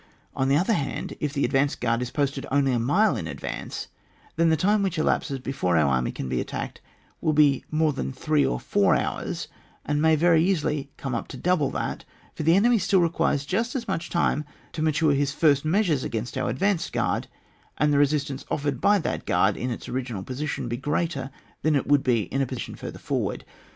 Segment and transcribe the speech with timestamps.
[0.35, 3.27] On the other hand, if the ad vanced guard is posted only a mile in
[3.27, 3.87] advance,
[4.35, 6.81] then the time which will elapse before our army can be attacked
[7.21, 9.47] will be more than three or four hours,
[9.85, 12.03] and may very easily come up to double that,
[12.33, 16.35] for the enemy still requires j^ust as much time to mature his first measures against
[16.35, 17.27] our advanced guard,
[17.77, 21.29] and the resistance offered by that guard in its original position will be greater
[21.61, 23.45] than it would be in a position further forward.